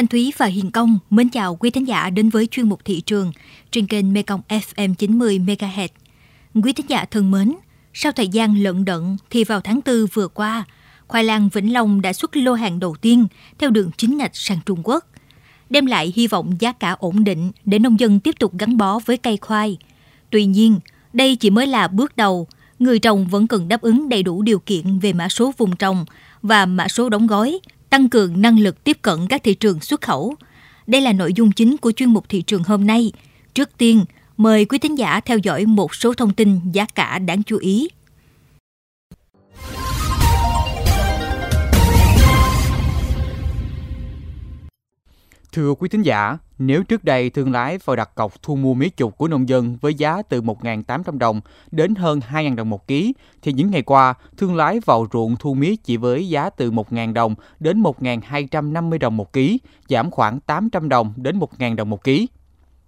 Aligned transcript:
Thanh 0.00 0.06
Thúy 0.06 0.32
và 0.36 0.46
Hiền 0.46 0.70
Công 0.70 0.98
mến 1.10 1.28
chào 1.28 1.56
quý 1.56 1.70
thính 1.70 1.88
giả 1.88 2.10
đến 2.10 2.30
với 2.30 2.46
chuyên 2.46 2.68
mục 2.68 2.80
thị 2.84 3.00
trường 3.00 3.32
trên 3.70 3.86
kênh 3.86 4.12
Mekong 4.12 4.40
FM 4.48 4.94
90 4.94 5.38
MHz. 5.38 5.88
Quý 6.62 6.72
thính 6.72 6.86
giả 6.88 7.04
thân 7.04 7.30
mến, 7.30 7.54
sau 7.94 8.12
thời 8.12 8.28
gian 8.28 8.62
lận 8.62 8.84
đận 8.84 9.16
thì 9.30 9.44
vào 9.44 9.60
tháng 9.60 9.80
4 9.86 10.06
vừa 10.12 10.28
qua, 10.28 10.64
khoai 11.08 11.24
lang 11.24 11.48
Vĩnh 11.52 11.72
Long 11.72 12.00
đã 12.00 12.12
xuất 12.12 12.36
lô 12.36 12.54
hàng 12.54 12.80
đầu 12.80 12.96
tiên 13.00 13.26
theo 13.58 13.70
đường 13.70 13.90
chính 13.96 14.16
ngạch 14.16 14.30
sang 14.36 14.58
Trung 14.66 14.80
Quốc, 14.84 15.06
đem 15.70 15.86
lại 15.86 16.12
hy 16.16 16.26
vọng 16.26 16.56
giá 16.60 16.72
cả 16.72 16.96
ổn 16.98 17.24
định 17.24 17.50
để 17.64 17.78
nông 17.78 18.00
dân 18.00 18.20
tiếp 18.20 18.34
tục 18.38 18.52
gắn 18.58 18.76
bó 18.76 18.98
với 18.98 19.16
cây 19.16 19.36
khoai. 19.36 19.78
Tuy 20.30 20.44
nhiên, 20.44 20.80
đây 21.12 21.36
chỉ 21.36 21.50
mới 21.50 21.66
là 21.66 21.88
bước 21.88 22.16
đầu, 22.16 22.46
người 22.78 22.98
trồng 22.98 23.26
vẫn 23.26 23.46
cần 23.46 23.68
đáp 23.68 23.80
ứng 23.80 24.08
đầy 24.08 24.22
đủ 24.22 24.42
điều 24.42 24.58
kiện 24.58 24.98
về 24.98 25.12
mã 25.12 25.28
số 25.28 25.52
vùng 25.58 25.76
trồng 25.76 26.04
và 26.42 26.66
mã 26.66 26.88
số 26.88 27.08
đóng 27.08 27.26
gói 27.26 27.60
tăng 27.90 28.08
cường 28.08 28.42
năng 28.42 28.58
lực 28.58 28.84
tiếp 28.84 28.98
cận 29.02 29.26
các 29.28 29.44
thị 29.44 29.54
trường 29.54 29.80
xuất 29.80 30.00
khẩu. 30.00 30.34
Đây 30.86 31.00
là 31.00 31.12
nội 31.12 31.32
dung 31.32 31.52
chính 31.52 31.76
của 31.76 31.92
chuyên 31.92 32.08
mục 32.08 32.28
thị 32.28 32.42
trường 32.42 32.62
hôm 32.62 32.86
nay. 32.86 33.12
Trước 33.54 33.78
tiên, 33.78 34.04
mời 34.36 34.64
quý 34.64 34.78
thính 34.78 34.98
giả 34.98 35.20
theo 35.20 35.38
dõi 35.38 35.66
một 35.66 35.94
số 35.94 36.14
thông 36.14 36.32
tin 36.32 36.60
giá 36.72 36.86
cả 36.94 37.18
đáng 37.18 37.42
chú 37.42 37.58
ý. 37.58 37.88
Thưa 45.52 45.74
quý 45.74 45.88
thính 45.88 46.02
giả, 46.02 46.38
nếu 46.60 46.82
trước 46.82 47.04
đây 47.04 47.30
thương 47.30 47.52
lái 47.52 47.78
vào 47.84 47.96
đặt 47.96 48.14
cọc 48.14 48.42
thu 48.42 48.56
mua 48.56 48.74
mía 48.74 48.88
chục 48.88 49.18
của 49.18 49.28
nông 49.28 49.48
dân 49.48 49.76
với 49.80 49.94
giá 49.94 50.22
từ 50.22 50.42
1.800 50.42 51.18
đồng 51.18 51.40
đến 51.70 51.94
hơn 51.94 52.20
2.000 52.30 52.56
đồng 52.56 52.70
một 52.70 52.86
ký, 52.86 53.14
thì 53.42 53.52
những 53.52 53.70
ngày 53.70 53.82
qua, 53.82 54.14
thương 54.36 54.56
lái 54.56 54.80
vào 54.80 55.06
ruộng 55.12 55.36
thu 55.36 55.54
mía 55.54 55.76
chỉ 55.76 55.96
với 55.96 56.28
giá 56.28 56.50
từ 56.50 56.70
1.000 56.70 57.12
đồng 57.12 57.34
đến 57.60 57.82
1.250 57.82 58.98
đồng 58.98 59.16
một 59.16 59.32
ký, 59.32 59.58
giảm 59.88 60.10
khoảng 60.10 60.40
800 60.40 60.88
đồng 60.88 61.12
đến 61.16 61.38
1.000 61.38 61.76
đồng 61.76 61.90
một 61.90 62.04
ký. 62.04 62.28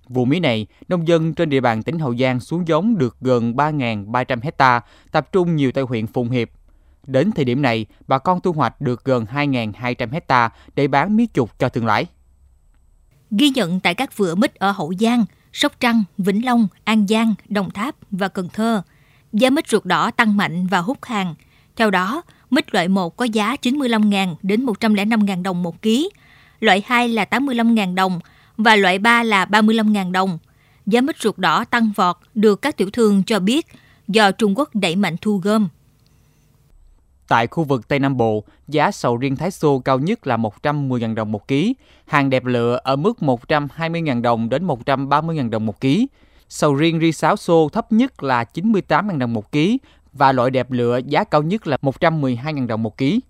Vụ 0.09 0.25
mía 0.25 0.41
này, 0.41 0.67
nông 0.89 1.09
dân 1.09 1.35
trên 1.35 1.51
địa 1.51 1.61
bàn 1.61 1.83
tỉnh 1.83 1.99
Hậu 1.99 2.17
Giang 2.17 2.41
xuống 2.41 2.69
giống 2.69 2.99
được 2.99 3.17
gần 3.21 3.53
3.300 3.53 4.39
hecta, 4.43 4.81
tập 5.13 5.33
trung 5.33 5.57
nhiều 5.57 5.73
tại 5.73 5.85
huyện 5.85 6.07
Phụng 6.07 6.31
Hiệp. 6.31 6.51
Đến 7.07 7.31
thời 7.33 7.45
điểm 7.45 7.63
này, 7.63 7.87
bà 8.07 8.19
con 8.19 8.41
thu 8.41 8.53
hoạch 8.53 8.81
được 8.81 9.05
gần 9.05 9.25
2.200 9.25 10.11
hecta 10.11 10.51
để 10.75 10.89
bán 10.89 11.17
mía 11.17 11.27
chục 11.27 11.59
cho 11.59 11.69
thương 11.69 11.87
lái 11.87 12.07
ghi 13.39 13.51
nhận 13.51 13.81
tại 13.81 13.95
các 13.95 14.17
vựa 14.17 14.35
mít 14.35 14.55
ở 14.55 14.71
Hậu 14.71 14.93
Giang, 15.01 15.25
Sóc 15.53 15.73
Trăng, 15.81 16.05
Vĩnh 16.19 16.45
Long, 16.45 16.69
An 16.85 17.07
Giang, 17.09 17.35
Đồng 17.49 17.71
Tháp 17.71 17.97
và 18.11 18.29
Cần 18.29 18.49
Thơ. 18.53 18.83
Giá 19.33 19.51
mít 19.51 19.69
ruột 19.69 19.85
đỏ 19.85 20.11
tăng 20.11 20.37
mạnh 20.37 20.67
và 20.67 20.79
hút 20.79 20.99
hàng. 21.05 21.35
Theo 21.77 21.91
đó, 21.91 22.23
mít 22.51 22.75
loại 22.75 22.89
1 22.89 23.17
có 23.17 23.25
giá 23.25 23.57
95.000 23.63 24.35
đến 24.43 24.67
105.000 24.67 25.43
đồng 25.43 25.63
một 25.63 25.83
ký, 25.83 26.11
loại 26.61 26.83
2 26.87 27.09
là 27.09 27.25
85.000 27.25 27.95
đồng 27.95 28.21
và 28.57 28.77
loại 28.77 28.99
3 28.99 29.23
là 29.23 29.45
35.000 29.45 30.13
đồng. 30.13 30.39
Giá 30.87 31.01
mít 31.01 31.17
ruột 31.21 31.39
đỏ 31.39 31.65
tăng 31.65 31.93
vọt 31.97 32.17
được 32.35 32.63
các 32.63 32.77
tiểu 32.77 32.91
thương 32.91 33.23
cho 33.27 33.41
biết 33.41 33.67
do 34.09 34.31
Trung 34.31 34.59
Quốc 34.59 34.75
đẩy 34.75 34.97
mạnh 34.97 35.17
thu 35.21 35.37
gom. 35.37 35.69
Tại 37.33 37.47
khu 37.47 37.65
vực 37.65 37.89
Tây 37.89 37.99
Nam 37.99 38.17
Bộ, 38.17 38.45
giá 38.69 38.91
sầu 38.91 39.17
riêng 39.17 39.37
Thái 39.37 39.51
Xô 39.51 39.79
cao 39.79 39.99
nhất 39.99 40.27
là 40.27 40.37
110.000 40.37 41.15
đồng 41.15 41.33
một 41.33 41.49
ký, 41.49 41.75
hàng 42.07 42.31
đẹp 42.31 42.45
lựa 42.45 42.81
ở 42.83 42.97
mức 42.97 43.19
120.000 43.21 44.23
đồng 44.23 44.49
đến 44.49 44.67
130.000 44.67 45.51
đồng 45.51 45.67
một 45.67 45.81
ký. 45.81 46.09
Sầu 46.49 46.75
riêng 46.75 47.01
ri 47.01 47.13
sáo 47.13 47.37
xô 47.37 47.69
thấp 47.73 47.93
nhất 47.93 48.23
là 48.23 48.45
98.000 48.55 49.19
đồng 49.19 49.33
một 49.33 49.53
ký 49.53 49.79
và 50.13 50.33
loại 50.33 50.51
đẹp 50.51 50.71
lựa 50.71 51.01
giá 51.07 51.25
cao 51.25 51.43
nhất 51.43 51.67
là 51.67 51.77
112.000 51.83 52.67
đồng 52.67 52.83
một 52.83 52.97
ký. 52.97 53.21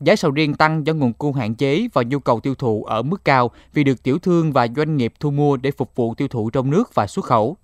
Giá 0.00 0.16
sầu 0.16 0.30
riêng 0.30 0.54
tăng 0.54 0.86
do 0.86 0.94
nguồn 0.94 1.12
cung 1.12 1.32
hạn 1.32 1.54
chế 1.54 1.88
và 1.92 2.02
nhu 2.02 2.18
cầu 2.18 2.40
tiêu 2.40 2.54
thụ 2.54 2.84
ở 2.84 3.02
mức 3.02 3.24
cao 3.24 3.50
vì 3.72 3.84
được 3.84 4.02
tiểu 4.02 4.18
thương 4.18 4.52
và 4.52 4.68
doanh 4.76 4.96
nghiệp 4.96 5.12
thu 5.20 5.30
mua 5.30 5.56
để 5.56 5.70
phục 5.70 5.94
vụ 5.94 6.14
tiêu 6.14 6.28
thụ 6.28 6.50
trong 6.50 6.70
nước 6.70 6.94
và 6.94 7.06
xuất 7.06 7.24
khẩu. 7.24 7.56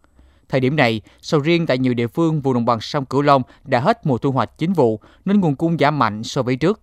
Thời 0.49 0.61
điểm 0.61 0.77
này, 0.77 1.01
sầu 1.23 1.41
riêng 1.41 1.67
tại 1.67 1.79
nhiều 1.79 1.95
địa 1.95 2.07
phương 2.07 2.41
vùng 2.41 2.55
đồng 2.55 2.65
bằng 2.65 2.81
sông 2.81 3.05
Cửu 3.05 3.23
Long 3.23 3.43
đã 3.65 3.81
hết 3.81 4.07
mùa 4.07 4.19
thu 4.19 4.31
hoạch 4.31 4.59
chính 4.59 4.73
vụ 4.73 5.01
nên 5.25 5.41
nguồn 5.41 5.57
cung 5.57 5.79
giảm 5.79 5.99
mạnh 5.99 6.23
so 6.23 6.43
với 6.43 6.57
trước. 6.57 6.81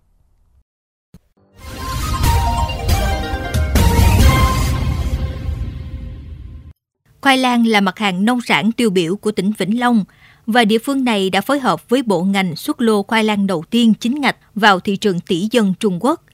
Khoai 7.20 7.38
lang 7.38 7.66
là 7.66 7.80
mặt 7.80 7.98
hàng 7.98 8.24
nông 8.24 8.40
sản 8.40 8.72
tiêu 8.72 8.90
biểu 8.90 9.16
của 9.16 9.32
tỉnh 9.32 9.52
Vĩnh 9.58 9.80
Long 9.80 10.04
và 10.46 10.64
địa 10.64 10.78
phương 10.78 11.04
này 11.04 11.30
đã 11.30 11.40
phối 11.40 11.60
hợp 11.60 11.88
với 11.88 12.02
bộ 12.02 12.22
ngành 12.22 12.56
xuất 12.56 12.80
lô 12.80 13.02
khoai 13.02 13.24
lang 13.24 13.46
đầu 13.46 13.64
tiên 13.70 13.94
chính 14.00 14.20
ngạch 14.20 14.36
vào 14.54 14.80
thị 14.80 14.96
trường 14.96 15.20
tỷ 15.20 15.48
dân 15.50 15.74
Trung 15.80 15.98
Quốc. 16.00 16.24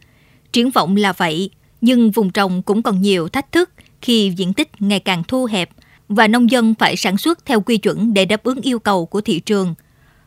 Triển 0.53 0.71
vọng 0.71 0.97
là 0.97 1.13
vậy, 1.13 1.51
nhưng 1.81 2.11
vùng 2.11 2.31
trồng 2.31 2.63
cũng 2.63 2.83
còn 2.83 3.03
nhiều 3.03 3.29
thách 3.29 3.53
thức 3.53 3.71
khi 4.03 4.33
diện 4.37 4.53
tích 4.53 4.83
ngày 4.83 5.01
càng 5.01 5.23
thu 5.29 5.45
hẹp 5.45 5.71
và 6.09 6.29
nông 6.29 6.51
dân 6.51 6.75
phải 6.79 6.97
sản 6.97 7.19
xuất 7.19 7.45
theo 7.45 7.61
quy 7.61 7.79
chuẩn 7.79 8.15
để 8.15 8.25
đáp 8.25 8.43
ứng 8.43 8.61
yêu 8.61 8.79
cầu 8.79 9.07
của 9.07 9.21
thị 9.21 9.41
trường. 9.41 9.75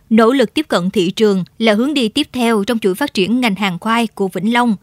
Nỗ 0.10 0.32
lực 0.32 0.54
tiếp 0.54 0.66
cận 0.68 0.90
thị 0.90 1.12
trường 1.12 1.44
là 1.58 1.74
hướng 1.74 1.94
đi 1.94 2.10
tiếp 2.10 2.28
theo 2.32 2.64
trong 2.64 2.80
chuỗi 2.80 2.96
phát 2.96 3.14
triển 3.14 3.42
ngành 3.42 3.56
hàng 3.56 3.80
khoai 3.80 4.08
của 4.08 4.28
Vĩnh 4.28 4.54
Long. 4.54 4.76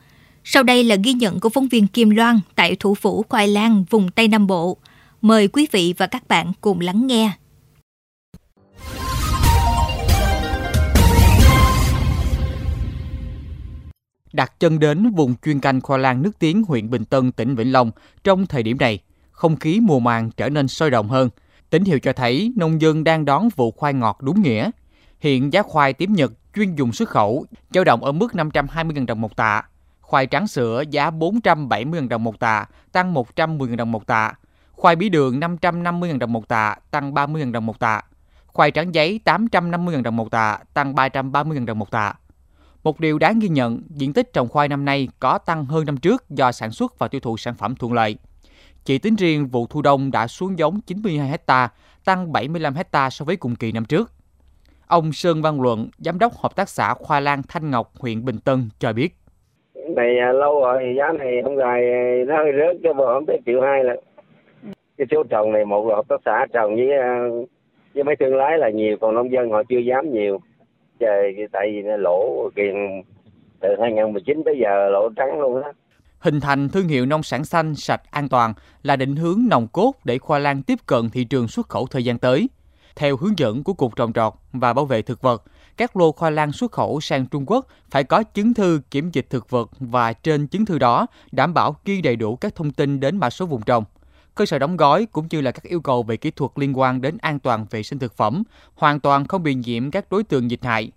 Sau 0.44 0.62
đây 0.62 0.84
là 0.84 0.96
ghi 0.96 1.12
nhận 1.12 1.40
của 1.40 1.48
phóng 1.48 1.68
viên 1.68 1.86
Kim 1.86 2.10
Loan 2.10 2.40
tại 2.54 2.76
thủ 2.80 2.94
phủ 2.94 3.24
khoai 3.28 3.48
lang 3.48 3.84
vùng 3.90 4.10
Tây 4.10 4.28
Nam 4.28 4.46
Bộ. 4.46 4.76
Mời 5.22 5.48
quý 5.48 5.66
vị 5.72 5.94
và 5.96 6.06
các 6.06 6.28
bạn 6.28 6.52
cùng 6.60 6.80
lắng 6.80 7.06
nghe. 7.06 7.32
Đặt 14.32 14.60
chân 14.60 14.78
đến 14.78 15.10
vùng 15.10 15.34
chuyên 15.44 15.60
canh 15.60 15.80
khoai 15.80 16.00
lang 16.00 16.22
nước 16.22 16.38
tiếng 16.38 16.62
huyện 16.62 16.90
Bình 16.90 17.04
Tân, 17.04 17.32
tỉnh 17.32 17.56
Vĩnh 17.56 17.72
Long 17.72 17.90
trong 18.24 18.46
thời 18.46 18.62
điểm 18.62 18.78
này, 18.78 18.98
không 19.36 19.56
khí 19.56 19.80
mùa 19.82 20.00
màng 20.00 20.30
trở 20.30 20.48
nên 20.48 20.68
sôi 20.68 20.90
động 20.90 21.08
hơn. 21.08 21.28
Tín 21.70 21.84
hiệu 21.84 21.98
cho 21.98 22.12
thấy 22.12 22.52
nông 22.56 22.80
dân 22.80 23.04
đang 23.04 23.24
đón 23.24 23.48
vụ 23.56 23.70
khoai 23.70 23.94
ngọt 23.94 24.18
đúng 24.20 24.42
nghĩa. 24.42 24.70
Hiện 25.20 25.52
giá 25.52 25.62
khoai 25.62 25.92
tím 25.92 26.12
Nhật 26.12 26.32
chuyên 26.54 26.74
dùng 26.74 26.92
xuất 26.92 27.08
khẩu 27.08 27.46
dao 27.74 27.84
động 27.84 28.04
ở 28.04 28.12
mức 28.12 28.32
520.000 28.32 29.06
đồng 29.06 29.20
một 29.20 29.36
tạ. 29.36 29.62
Khoai 30.00 30.26
trắng 30.26 30.48
sữa 30.48 30.84
giá 30.90 31.10
470.000 31.10 32.08
đồng 32.08 32.24
một 32.24 32.38
tạ, 32.38 32.66
tăng 32.92 33.14
110.000 33.14 33.76
đồng 33.76 33.92
một 33.92 34.06
tạ. 34.06 34.32
Khoai 34.72 34.96
bí 34.96 35.08
đường 35.08 35.40
550.000 35.40 36.18
đồng 36.18 36.32
một 36.32 36.48
tạ, 36.48 36.76
tăng 36.90 37.12
30.000 37.14 37.52
đồng 37.52 37.66
một 37.66 37.78
tạ. 37.78 38.00
Khoai 38.46 38.70
trắng 38.70 38.94
giấy 38.94 39.20
850.000 39.24 40.02
đồng 40.02 40.16
một 40.16 40.30
tạ, 40.30 40.58
tăng 40.74 40.94
330.000 40.94 41.66
đồng 41.66 41.78
một 41.78 41.90
tạ. 41.90 42.14
Một 42.82 43.00
điều 43.00 43.18
đáng 43.18 43.38
ghi 43.38 43.48
nhận, 43.48 43.82
diện 43.88 44.12
tích 44.12 44.32
trồng 44.32 44.48
khoai 44.48 44.68
năm 44.68 44.84
nay 44.84 45.08
có 45.20 45.38
tăng 45.38 45.64
hơn 45.64 45.86
năm 45.86 45.96
trước 45.96 46.30
do 46.30 46.52
sản 46.52 46.70
xuất 46.70 46.98
và 46.98 47.08
tiêu 47.08 47.20
thụ 47.20 47.36
sản 47.36 47.54
phẩm 47.54 47.76
thuận 47.76 47.92
lợi. 47.92 48.16
Chỉ 48.86 48.98
tính 48.98 49.14
riêng 49.18 49.46
vụ 49.46 49.66
thu 49.70 49.82
đông 49.82 50.10
đã 50.12 50.26
xuống 50.26 50.58
giống 50.58 50.80
92 50.86 51.28
hecta, 51.28 51.68
tăng 52.04 52.32
75 52.32 52.74
hecta 52.74 53.10
so 53.10 53.24
với 53.24 53.36
cùng 53.36 53.54
kỳ 53.60 53.72
năm 53.72 53.84
trước. 53.84 54.10
Ông 54.86 55.12
Sơn 55.12 55.42
Văn 55.42 55.60
Luận, 55.60 55.88
giám 55.98 56.18
đốc 56.18 56.32
hợp 56.32 56.56
tác 56.56 56.68
xã 56.68 56.94
Khoai 56.94 57.22
lang 57.22 57.42
Thanh 57.48 57.70
Ngọc, 57.70 57.90
huyện 58.00 58.24
Bình 58.24 58.36
Tân 58.44 58.58
cho 58.78 58.92
biết. 58.92 59.08
Này 59.96 60.18
à, 60.18 60.32
lâu 60.32 60.60
rồi 60.60 60.78
thì 60.80 60.94
giá 60.98 61.12
này 61.12 61.42
không 61.44 61.56
dài 61.56 61.80
nó 62.26 62.36
hơi 62.36 62.52
rớt 62.58 62.76
cho 62.82 62.92
bọn 62.92 63.26
tới 63.26 63.40
triệu 63.46 63.60
hai 63.60 63.84
là 63.84 63.96
cái 64.98 65.06
số 65.10 65.22
trồng 65.22 65.52
này 65.52 65.64
một 65.64 65.86
hợp 65.96 66.08
tác 66.08 66.20
xã 66.24 66.46
trồng 66.52 66.76
với 66.76 66.92
à, 66.92 67.28
với 67.94 68.04
mấy 68.04 68.16
thương 68.16 68.36
lái 68.36 68.58
là 68.58 68.70
nhiều 68.70 68.96
còn 69.00 69.14
nông 69.14 69.32
dân 69.32 69.50
họ 69.50 69.62
chưa 69.68 69.78
dám 69.78 70.12
nhiều 70.12 70.38
trời 70.98 71.34
tại 71.52 71.70
vì 71.72 71.82
nó 71.82 71.96
lỗ 71.96 72.50
kiền 72.56 72.74
từ 73.60 73.68
2019 73.80 74.42
tới 74.44 74.58
giờ 74.62 74.88
lỗ 74.88 75.08
trắng 75.16 75.40
luôn 75.40 75.62
đó 75.62 75.72
Hình 76.18 76.40
thành 76.40 76.68
thương 76.68 76.88
hiệu 76.88 77.06
nông 77.06 77.22
sản 77.22 77.44
xanh, 77.44 77.74
sạch, 77.74 78.02
an 78.10 78.28
toàn 78.28 78.54
là 78.82 78.96
định 78.96 79.16
hướng 79.16 79.42
nòng 79.48 79.68
cốt 79.68 79.92
để 80.04 80.18
khoai 80.18 80.40
lang 80.40 80.62
tiếp 80.62 80.78
cận 80.86 81.10
thị 81.10 81.24
trường 81.24 81.48
xuất 81.48 81.68
khẩu 81.68 81.86
thời 81.86 82.04
gian 82.04 82.18
tới. 82.18 82.48
Theo 82.96 83.16
hướng 83.16 83.38
dẫn 83.38 83.64
của 83.64 83.74
Cục 83.74 83.96
Trồng 83.96 84.12
trọt 84.12 84.34
và 84.52 84.72
Bảo 84.72 84.84
vệ 84.84 85.02
Thực 85.02 85.22
vật, 85.22 85.42
các 85.76 85.96
lô 85.96 86.12
khoai 86.12 86.32
lang 86.32 86.52
xuất 86.52 86.72
khẩu 86.72 87.00
sang 87.00 87.26
Trung 87.26 87.44
Quốc 87.46 87.66
phải 87.90 88.04
có 88.04 88.22
chứng 88.22 88.54
thư 88.54 88.80
kiểm 88.90 89.10
dịch 89.12 89.26
thực 89.30 89.50
vật 89.50 89.70
và 89.80 90.12
trên 90.12 90.46
chứng 90.46 90.64
thư 90.64 90.78
đó 90.78 91.06
đảm 91.32 91.54
bảo 91.54 91.76
ghi 91.84 92.00
đầy 92.00 92.16
đủ 92.16 92.36
các 92.36 92.54
thông 92.54 92.72
tin 92.72 93.00
đến 93.00 93.16
mã 93.16 93.30
số 93.30 93.46
vùng 93.46 93.62
trồng 93.62 93.84
cơ 94.36 94.46
sở 94.46 94.58
đóng 94.58 94.76
gói 94.76 95.06
cũng 95.12 95.26
như 95.30 95.40
là 95.40 95.50
các 95.50 95.62
yêu 95.62 95.80
cầu 95.80 96.02
về 96.02 96.16
kỹ 96.16 96.30
thuật 96.30 96.50
liên 96.56 96.78
quan 96.78 97.00
đến 97.00 97.16
an 97.18 97.38
toàn 97.38 97.66
vệ 97.70 97.82
sinh 97.82 97.98
thực 97.98 98.16
phẩm, 98.16 98.42
hoàn 98.74 99.00
toàn 99.00 99.26
không 99.26 99.42
bị 99.42 99.54
nhiễm 99.54 99.90
các 99.90 100.10
đối 100.10 100.24
tượng 100.24 100.50
dịch 100.50 100.64
hại. 100.64 100.90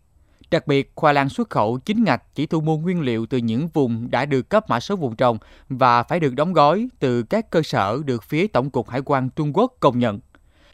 Đặc 0.52 0.68
biệt, 0.68 0.92
khoai 0.96 1.14
lang 1.14 1.30
xuất 1.30 1.50
khẩu 1.50 1.78
chính 1.78 2.04
ngạch 2.04 2.36
chỉ 2.36 2.46
thu 2.46 2.62
mua 2.62 2.78
nguyên 2.78 3.02
liệu 3.02 3.26
từ 3.26 3.38
những 3.38 3.68
vùng 3.68 4.12
đã 4.12 4.26
được 4.26 4.50
cấp 4.50 4.70
mã 4.70 4.80
số 4.80 4.96
vùng 4.96 5.16
trồng 5.16 5.38
và 5.70 6.04
phải 6.04 6.20
được 6.20 6.36
đóng 6.36 6.54
gói 6.54 6.88
từ 7.00 7.24
các 7.24 7.50
cơ 7.50 7.62
sở 7.62 8.00
được 8.06 8.24
phía 8.24 8.48
Tổng 8.48 8.70
cục 8.70 8.90
Hải 8.90 9.02
quan 9.06 9.30
Trung 9.30 9.58
Quốc 9.58 9.74
công 9.80 10.00
nhận. 10.00 10.20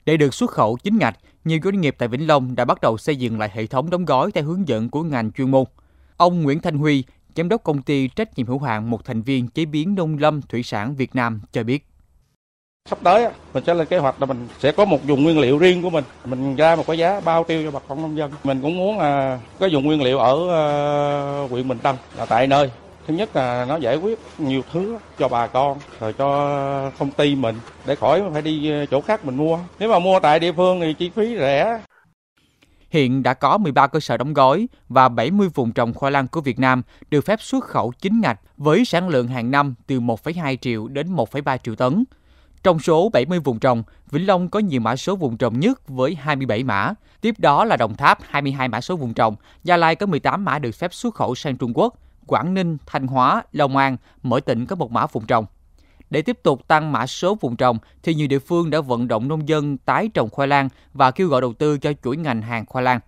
Để 0.05 0.17
được 0.17 0.33
xuất 0.33 0.51
khẩu 0.51 0.77
chính 0.83 0.97
ngạch, 0.97 1.17
nhiều 1.45 1.59
doanh 1.63 1.81
nghiệp 1.81 1.95
tại 1.97 2.07
Vĩnh 2.07 2.27
Long 2.27 2.55
đã 2.55 2.65
bắt 2.65 2.81
đầu 2.81 2.97
xây 2.97 3.15
dựng 3.15 3.39
lại 3.39 3.49
hệ 3.53 3.67
thống 3.67 3.89
đóng 3.89 4.05
gói 4.05 4.31
theo 4.31 4.43
hướng 4.43 4.67
dẫn 4.67 4.89
của 4.89 5.03
ngành 5.03 5.31
chuyên 5.31 5.51
môn. 5.51 5.63
Ông 6.17 6.43
Nguyễn 6.43 6.59
Thanh 6.59 6.77
Huy, 6.77 7.03
giám 7.35 7.49
đốc 7.49 7.63
công 7.63 7.81
ty 7.81 8.07
trách 8.07 8.37
nhiệm 8.37 8.47
hữu 8.47 8.59
hạn 8.59 8.89
một 8.89 9.05
thành 9.05 9.21
viên 9.21 9.47
chế 9.47 9.65
biến 9.65 9.95
nông 9.95 10.17
lâm 10.17 10.41
thủy 10.41 10.63
sản 10.63 10.95
Việt 10.95 11.15
Nam 11.15 11.41
cho 11.51 11.63
biết. 11.63 11.87
Sắp 12.89 12.99
tới 13.03 13.27
mình 13.53 13.63
sẽ 13.67 13.73
lên 13.73 13.87
kế 13.87 13.97
hoạch 13.97 14.19
là 14.19 14.25
mình 14.25 14.47
sẽ 14.59 14.71
có 14.71 14.85
một 14.85 15.03
vùng 15.03 15.23
nguyên 15.23 15.39
liệu 15.39 15.57
riêng 15.57 15.81
của 15.81 15.89
mình, 15.89 16.03
mình 16.25 16.55
ra 16.55 16.75
một 16.75 16.87
cái 16.87 16.97
giá 16.97 17.19
bao 17.19 17.43
tiêu 17.43 17.63
cho 17.63 17.71
bà 17.71 17.79
con 17.87 18.01
nông 18.01 18.17
dân. 18.17 18.31
Mình 18.43 18.61
cũng 18.61 18.77
muốn 18.77 18.99
là 18.99 19.39
có 19.59 19.65
dùng 19.65 19.85
nguyên 19.85 20.01
liệu 20.03 20.19
ở 20.19 20.49
à, 20.51 21.47
huyện 21.49 21.67
Bình 21.67 21.79
Tân 21.79 21.95
là 22.17 22.25
tại 22.25 22.47
nơi 22.47 22.71
thứ 23.07 23.13
nhất 23.13 23.35
là 23.35 23.65
nó 23.65 23.77
giải 23.77 23.95
quyết 23.95 24.19
nhiều 24.37 24.61
thứ 24.73 24.97
cho 25.19 25.27
bà 25.27 25.47
con 25.47 25.77
rồi 25.99 26.13
cho 26.13 26.91
công 26.99 27.11
ty 27.11 27.35
mình 27.35 27.55
để 27.85 27.95
khỏi 27.95 28.23
phải 28.33 28.41
đi 28.41 28.71
à, 28.71 28.85
chỗ 28.91 29.01
khác 29.01 29.25
mình 29.25 29.35
mua 29.35 29.59
nếu 29.79 29.89
mà 29.89 29.99
mua 29.99 30.19
tại 30.19 30.39
địa 30.39 30.51
phương 30.51 30.81
thì 30.81 30.93
chi 30.93 31.11
phí 31.15 31.37
rẻ 31.37 31.79
Hiện 32.89 33.23
đã 33.23 33.33
có 33.33 33.57
13 33.57 33.87
cơ 33.87 33.99
sở 33.99 34.17
đóng 34.17 34.33
gói 34.33 34.67
và 34.89 35.09
70 35.09 35.49
vùng 35.53 35.71
trồng 35.71 35.93
khoai 35.93 36.11
lang 36.11 36.27
của 36.27 36.41
Việt 36.41 36.59
Nam 36.59 36.81
được 37.09 37.21
phép 37.21 37.41
xuất 37.41 37.63
khẩu 37.63 37.93
chính 38.01 38.21
ngạch 38.21 38.39
với 38.57 38.85
sản 38.85 39.09
lượng 39.09 39.27
hàng 39.27 39.51
năm 39.51 39.75
từ 39.87 39.99
1,2 39.99 40.55
triệu 40.61 40.87
đến 40.87 41.15
1,3 41.15 41.57
triệu 41.57 41.75
tấn. 41.75 42.03
Trong 42.65 42.79
số 42.79 43.09
70 43.09 43.39
vùng 43.39 43.59
trồng, 43.59 43.83
Vĩnh 44.11 44.27
Long 44.27 44.49
có 44.49 44.59
nhiều 44.59 44.81
mã 44.81 44.95
số 44.95 45.15
vùng 45.15 45.37
trồng 45.37 45.59
nhất 45.59 45.87
với 45.87 46.15
27 46.15 46.63
mã. 46.63 46.93
Tiếp 47.21 47.35
đó 47.37 47.65
là 47.65 47.77
Đồng 47.77 47.95
Tháp 47.95 48.19
22 48.29 48.67
mã 48.67 48.81
số 48.81 48.95
vùng 48.95 49.13
trồng, 49.13 49.35
Gia 49.63 49.77
Lai 49.77 49.95
có 49.95 50.05
18 50.05 50.45
mã 50.45 50.59
được 50.59 50.71
phép 50.71 50.93
xuất 50.93 51.15
khẩu 51.15 51.35
sang 51.35 51.57
Trung 51.57 51.71
Quốc, 51.75 51.99
Quảng 52.27 52.53
Ninh, 52.53 52.77
Thanh 52.85 53.07
Hóa, 53.07 53.43
Long 53.51 53.77
An, 53.77 53.97
mỗi 54.23 54.41
tỉnh 54.41 54.65
có 54.65 54.75
một 54.75 54.91
mã 54.91 55.05
vùng 55.05 55.25
trồng. 55.25 55.45
Để 56.09 56.21
tiếp 56.21 56.39
tục 56.43 56.67
tăng 56.67 56.91
mã 56.91 57.07
số 57.07 57.35
vùng 57.35 57.55
trồng, 57.55 57.77
thì 58.03 58.13
nhiều 58.13 58.27
địa 58.27 58.39
phương 58.39 58.69
đã 58.69 58.81
vận 58.81 59.07
động 59.07 59.27
nông 59.27 59.49
dân 59.49 59.77
tái 59.77 60.09
trồng 60.13 60.29
khoai 60.29 60.47
lang 60.47 60.69
và 60.93 61.11
kêu 61.11 61.27
gọi 61.27 61.41
đầu 61.41 61.53
tư 61.53 61.77
cho 61.77 61.93
chuỗi 62.03 62.17
ngành 62.17 62.41
hàng 62.41 62.65
khoai 62.65 62.83
lang. 62.83 62.99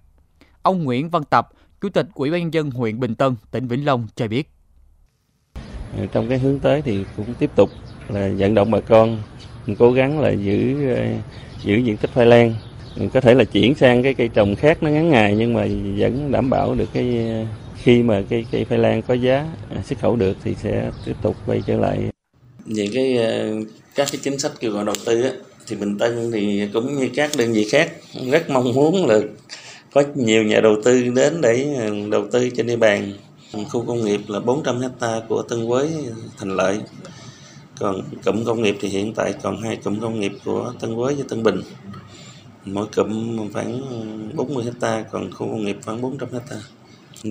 Ông 0.61 0.83
Nguyễn 0.83 1.09
Văn 1.09 1.23
Tập, 1.23 1.49
Chủ 1.81 1.89
tịch 1.89 2.07
Ủy 2.13 2.31
ban 2.31 2.41
nhân 2.41 2.53
dân 2.53 2.71
huyện 2.71 2.99
Bình 2.99 3.15
Tân, 3.15 3.35
tỉnh 3.51 3.67
Vĩnh 3.67 3.85
Long 3.85 4.07
cho 4.15 4.27
biết. 4.27 4.51
Trong 6.11 6.29
cái 6.29 6.39
hướng 6.39 6.59
tới 6.59 6.81
thì 6.81 7.05
cũng 7.17 7.33
tiếp 7.33 7.51
tục 7.55 7.69
là 8.07 8.29
vận 8.37 8.53
động 8.53 8.71
bà 8.71 8.79
con 8.79 9.17
cố 9.75 9.91
gắng 9.91 10.19
là 10.19 10.29
giữ 10.29 10.89
ờ, 10.95 11.05
giữ 11.63 11.75
diện 11.75 11.97
tích 11.97 12.09
khoai 12.13 12.25
lang. 12.25 12.55
Có 13.13 13.21
thể 13.21 13.33
là 13.33 13.43
chuyển 13.43 13.75
sang 13.75 14.03
cái 14.03 14.13
cây 14.13 14.27
trồng 14.27 14.55
khác 14.55 14.83
nó 14.83 14.89
ngắn 14.89 15.09
ngày 15.09 15.35
nhưng 15.37 15.53
mà 15.53 15.67
vẫn 15.97 16.31
đảm 16.31 16.49
bảo 16.49 16.75
được 16.75 16.89
cái 16.93 17.27
ờ, 17.29 17.45
khi 17.83 18.03
mà 18.03 18.23
cây 18.29 18.45
cây 18.51 18.65
khoai 18.65 18.79
lang 18.79 19.01
có 19.01 19.13
giá 19.13 19.45
à, 19.69 19.83
xuất 19.85 19.99
khẩu 19.99 20.15
được 20.15 20.37
thì 20.43 20.55
sẽ 20.63 20.91
tiếp 21.05 21.15
tục 21.21 21.35
quay 21.45 21.61
trở 21.67 21.77
lại. 21.77 21.97
Về 22.65 22.87
cái 22.93 23.17
ờ, 23.17 23.53
các 23.95 24.07
cái 24.11 24.19
chính 24.23 24.39
sách 24.39 24.51
kêu 24.59 24.71
gọi 24.71 24.85
đầu 24.85 24.95
tư 25.05 25.21
á, 25.21 25.31
thì 25.67 25.75
Bình 25.75 25.97
Tân 25.97 26.31
thì 26.31 26.67
cũng 26.73 26.95
như 26.95 27.09
các 27.15 27.31
đơn 27.37 27.53
vị 27.53 27.67
khác 27.71 27.91
rất 28.31 28.49
mong 28.49 28.73
muốn 28.73 29.05
là 29.05 29.19
có 29.93 30.03
nhiều 30.15 30.43
nhà 30.43 30.59
đầu 30.59 30.75
tư 30.83 31.03
đến 31.15 31.41
để 31.41 31.67
đầu 32.11 32.27
tư 32.31 32.49
trên 32.49 32.67
địa 32.67 32.75
bàn. 32.75 33.13
Khu 33.71 33.85
công 33.87 34.05
nghiệp 34.05 34.21
là 34.27 34.39
400 34.39 34.81
hecta 34.81 35.21
của 35.29 35.41
Tân 35.41 35.67
Quế 35.67 35.89
Thành 36.37 36.55
Lợi 36.55 36.79
còn 37.79 38.01
cụm 38.25 38.45
công 38.45 38.61
nghiệp 38.61 38.77
thì 38.81 38.89
hiện 38.89 39.13
tại 39.13 39.33
còn 39.41 39.61
hai 39.61 39.75
cụm 39.75 39.99
công 39.99 40.19
nghiệp 40.19 40.31
của 40.45 40.73
Tân 40.79 40.95
Quế 40.95 41.13
và 41.13 41.23
Tân 41.29 41.43
Bình. 41.43 41.61
Mỗi 42.65 42.87
cụm 42.95 43.37
khoảng 43.53 43.81
ờ, 43.89 43.97
40 44.35 44.65
hecta 44.65 45.05
còn 45.11 45.31
khu 45.33 45.47
công 45.47 45.65
nghiệp 45.65 45.77
khoảng 45.85 46.01
400 46.01 46.29
hecta 46.33 46.55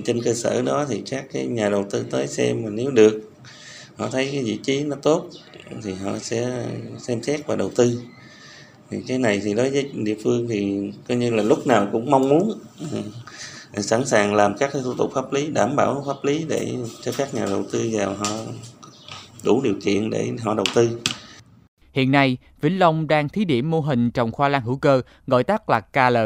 trên 0.05 0.23
cơ 0.23 0.35
sở 0.35 0.63
đó 0.63 0.87
thì 0.89 1.03
các 1.11 1.25
cái 1.33 1.47
nhà 1.47 1.69
đầu 1.69 1.85
tư 1.91 2.05
tới 2.11 2.27
xem 2.27 2.65
mà 2.65 2.71
nếu 2.71 2.91
được, 2.91 3.31
họ 3.97 4.09
thấy 4.09 4.29
cái 4.33 4.43
vị 4.43 4.59
trí 4.63 4.85
nó 4.85 4.97
tốt 4.97 5.29
thì 5.83 5.93
họ 5.95 6.19
sẽ 6.19 6.67
xem 6.99 7.23
xét 7.23 7.47
và 7.47 7.57
đầu 7.57 7.71
tư. 7.77 8.01
Thì 8.91 8.99
cái 9.09 9.19
này 9.19 9.41
thì 9.45 9.55
đối 9.55 9.71
với 9.71 9.91
địa 9.95 10.17
phương 10.25 10.49
thì 10.49 10.91
coi 11.09 11.17
như 11.17 11.31
là 11.31 11.43
lúc 11.43 11.67
nào 11.67 11.89
cũng 11.93 12.11
mong 12.11 12.29
muốn 12.29 12.59
ờ, 13.73 13.83
sẵn 13.83 14.07
sàng 14.07 14.35
làm 14.35 14.57
các 14.59 14.71
cái 14.73 14.83
thủ 14.83 14.95
tục 14.95 15.11
pháp 15.15 15.33
lý, 15.33 15.47
đảm 15.47 15.77
bảo 15.77 16.05
pháp 16.07 16.25
lý 16.25 16.45
để 16.49 16.73
cho 17.03 17.13
các 17.17 17.35
nhà 17.35 17.47
đầu 17.47 17.65
tư 17.73 17.91
vào 17.93 18.15
họ 18.15 18.27
đủ 19.45 19.61
điều 19.65 19.75
kiện 19.83 20.11
để 20.11 20.33
họ 20.45 20.55
đầu 20.55 20.67
tư. 20.75 21.01
Hiện 21.93 22.11
nay, 22.11 22.37
Vĩnh 22.61 22.79
Long 22.79 23.07
đang 23.07 23.29
thí 23.29 23.45
điểm 23.45 23.71
mô 23.71 23.81
hình 23.81 24.11
trồng 24.11 24.33
khoai 24.33 24.51
lang 24.51 24.63
hữu 24.63 24.77
cơ, 24.77 25.03
gọi 25.27 25.45
tắt 25.45 25.71
là 25.71 25.81
KL. 25.81 26.17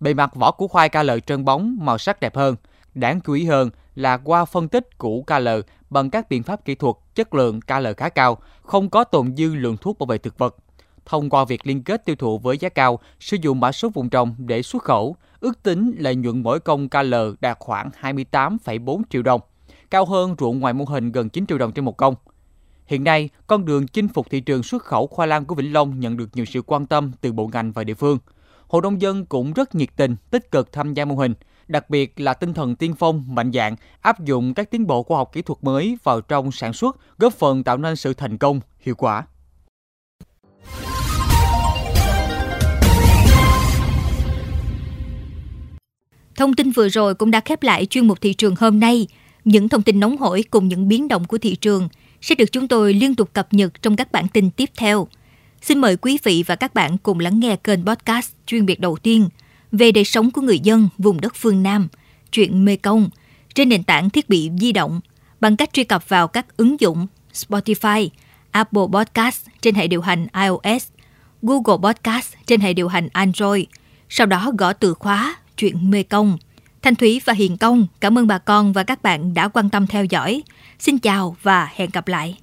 Bề 0.00 0.14
mặt 0.14 0.34
vỏ 0.34 0.50
của 0.50 0.68
khoai 0.68 0.88
KL 0.88 1.10
trơn 1.26 1.44
bóng, 1.44 1.78
màu 1.80 1.98
sắc 1.98 2.20
đẹp 2.20 2.36
hơn. 2.36 2.56
Đáng 2.94 3.20
chú 3.20 3.32
ý 3.32 3.44
hơn 3.44 3.70
là 3.94 4.16
qua 4.16 4.44
phân 4.44 4.68
tích 4.68 4.98
củ 4.98 5.24
KL 5.26 5.48
bằng 5.90 6.10
các 6.10 6.28
biện 6.28 6.42
pháp 6.42 6.64
kỹ 6.64 6.74
thuật, 6.74 6.96
chất 7.14 7.34
lượng 7.34 7.60
KL 7.60 7.86
khá 7.96 8.08
cao, 8.08 8.38
không 8.62 8.90
có 8.90 9.04
tồn 9.04 9.36
dư 9.36 9.54
lượng 9.54 9.76
thuốc 9.76 9.98
bảo 9.98 10.06
vệ 10.06 10.18
thực 10.18 10.38
vật. 10.38 10.56
Thông 11.06 11.30
qua 11.30 11.44
việc 11.44 11.66
liên 11.66 11.82
kết 11.82 12.04
tiêu 12.04 12.16
thụ 12.16 12.38
với 12.38 12.58
giá 12.58 12.68
cao, 12.68 12.98
sử 13.20 13.36
dụng 13.42 13.60
mã 13.60 13.72
số 13.72 13.88
vùng 13.88 14.10
trồng 14.10 14.34
để 14.38 14.62
xuất 14.62 14.82
khẩu, 14.82 15.16
ước 15.40 15.62
tính 15.62 15.94
lợi 15.98 16.16
nhuận 16.16 16.42
mỗi 16.42 16.60
công 16.60 16.88
KL 16.88 17.14
đạt 17.40 17.56
khoảng 17.60 17.90
28,4 18.00 19.02
triệu 19.10 19.22
đồng, 19.22 19.40
cao 19.90 20.04
hơn 20.04 20.34
ruộng 20.38 20.60
ngoài 20.60 20.74
mô 20.74 20.84
hình 20.84 21.12
gần 21.12 21.28
9 21.28 21.46
triệu 21.46 21.58
đồng 21.58 21.72
trên 21.72 21.84
một 21.84 21.96
công. 21.96 22.14
Hiện 22.88 23.04
nay, 23.04 23.28
con 23.46 23.64
đường 23.64 23.86
chinh 23.86 24.08
phục 24.08 24.30
thị 24.30 24.40
trường 24.40 24.62
xuất 24.62 24.84
khẩu 24.84 25.06
khoai 25.06 25.28
lang 25.28 25.44
của 25.44 25.54
Vĩnh 25.54 25.72
Long 25.72 26.00
nhận 26.00 26.16
được 26.16 26.28
nhiều 26.34 26.44
sự 26.44 26.62
quan 26.62 26.86
tâm 26.86 27.12
từ 27.20 27.32
bộ 27.32 27.50
ngành 27.52 27.72
và 27.72 27.84
địa 27.84 27.94
phương. 27.94 28.18
Hội 28.68 28.82
nông 28.82 29.00
dân 29.02 29.26
cũng 29.26 29.52
rất 29.52 29.74
nhiệt 29.74 29.88
tình, 29.96 30.16
tích 30.30 30.50
cực 30.50 30.72
tham 30.72 30.94
gia 30.94 31.04
mô 31.04 31.16
hình, 31.16 31.34
đặc 31.68 31.90
biệt 31.90 32.20
là 32.20 32.34
tinh 32.34 32.54
thần 32.54 32.76
tiên 32.76 32.94
phong, 32.98 33.24
mạnh 33.34 33.52
dạng, 33.52 33.76
áp 34.00 34.24
dụng 34.24 34.54
các 34.54 34.70
tiến 34.70 34.86
bộ 34.86 35.02
khoa 35.02 35.18
học 35.18 35.30
kỹ 35.32 35.42
thuật 35.42 35.58
mới 35.62 35.98
vào 36.02 36.20
trong 36.20 36.52
sản 36.52 36.72
xuất, 36.72 36.96
góp 37.18 37.32
phần 37.32 37.64
tạo 37.64 37.76
nên 37.76 37.96
sự 37.96 38.14
thành 38.14 38.38
công, 38.38 38.60
hiệu 38.80 38.94
quả. 38.94 39.26
Thông 46.36 46.54
tin 46.54 46.70
vừa 46.70 46.88
rồi 46.88 47.14
cũng 47.14 47.30
đã 47.30 47.40
khép 47.40 47.62
lại 47.62 47.86
chuyên 47.86 48.06
mục 48.06 48.20
thị 48.20 48.34
trường 48.34 48.54
hôm 48.58 48.80
nay. 48.80 49.06
Những 49.44 49.68
thông 49.68 49.82
tin 49.82 50.00
nóng 50.00 50.16
hổi 50.16 50.44
cùng 50.50 50.68
những 50.68 50.88
biến 50.88 51.08
động 51.08 51.24
của 51.24 51.38
thị 51.38 51.56
trường 51.56 51.88
sẽ 52.22 52.34
được 52.34 52.52
chúng 52.52 52.68
tôi 52.68 52.94
liên 52.94 53.14
tục 53.14 53.30
cập 53.32 53.54
nhật 53.54 53.82
trong 53.82 53.96
các 53.96 54.12
bản 54.12 54.28
tin 54.28 54.50
tiếp 54.50 54.70
theo. 54.76 55.08
Xin 55.62 55.78
mời 55.78 55.96
quý 55.96 56.18
vị 56.22 56.44
và 56.46 56.56
các 56.56 56.74
bạn 56.74 56.98
cùng 56.98 57.20
lắng 57.20 57.40
nghe 57.40 57.56
kênh 57.56 57.86
podcast 57.86 58.32
chuyên 58.46 58.66
biệt 58.66 58.80
đầu 58.80 58.96
tiên 58.96 59.28
về 59.72 59.92
đời 59.92 60.04
sống 60.04 60.30
của 60.30 60.40
người 60.40 60.58
dân 60.58 60.88
vùng 60.98 61.20
đất 61.20 61.32
phương 61.36 61.62
Nam, 61.62 61.88
chuyện 62.32 62.64
Mê 62.64 62.76
Công, 62.76 63.10
trên 63.54 63.68
nền 63.68 63.82
tảng 63.82 64.10
thiết 64.10 64.28
bị 64.28 64.50
di 64.60 64.72
động 64.72 65.00
bằng 65.40 65.56
cách 65.56 65.72
truy 65.72 65.84
cập 65.84 66.08
vào 66.08 66.28
các 66.28 66.56
ứng 66.56 66.80
dụng 66.80 67.06
Spotify, 67.34 68.08
Apple 68.50 68.82
Podcast 68.92 69.46
trên 69.60 69.74
hệ 69.74 69.88
điều 69.88 70.00
hành 70.00 70.26
iOS, 70.44 70.86
Google 71.42 71.92
Podcast 71.92 72.34
trên 72.46 72.60
hệ 72.60 72.72
điều 72.72 72.88
hành 72.88 73.08
Android, 73.12 73.64
sau 74.08 74.26
đó 74.26 74.52
gõ 74.58 74.72
từ 74.72 74.94
khóa 74.94 75.36
chuyện 75.56 75.90
Mê 75.90 76.02
Công. 76.02 76.38
Thanh 76.82 76.94
Thúy 76.94 77.20
và 77.24 77.32
Hiền 77.32 77.56
Công 77.56 77.86
cảm 78.00 78.18
ơn 78.18 78.26
bà 78.26 78.38
con 78.38 78.72
và 78.72 78.82
các 78.82 79.02
bạn 79.02 79.34
đã 79.34 79.48
quan 79.48 79.70
tâm 79.70 79.86
theo 79.86 80.04
dõi. 80.04 80.42
Xin 80.78 80.98
chào 80.98 81.36
và 81.42 81.68
hẹn 81.74 81.90
gặp 81.92 82.08
lại. 82.08 82.36